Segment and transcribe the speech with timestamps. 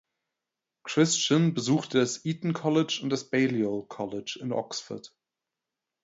[0.83, 5.13] Christian besuchte das Eton College und das Balliol College in Oxford.